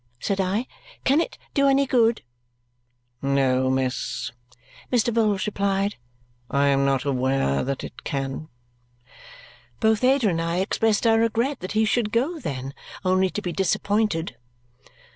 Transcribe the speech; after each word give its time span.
said 0.19 0.41
I. 0.41 0.65
"Can 1.03 1.21
it 1.21 1.37
do 1.53 1.67
any 1.67 1.85
good?" 1.85 2.23
"No, 3.21 3.69
miss," 3.69 4.31
Mr. 4.91 5.13
Vholes 5.13 5.45
replied. 5.45 5.97
"I 6.49 6.69
am 6.69 6.83
not 6.83 7.05
aware 7.05 7.63
that 7.63 7.83
it 7.83 8.03
can." 8.03 8.47
Both 9.79 10.03
Ada 10.03 10.27
and 10.29 10.41
I 10.41 10.57
expressed 10.57 11.05
our 11.05 11.19
regret 11.19 11.59
that 11.59 11.73
he 11.73 11.85
should 11.85 12.11
go, 12.11 12.39
then, 12.39 12.73
only 13.05 13.29
to 13.29 13.43
be 13.43 13.51
disappointed. 13.53 14.37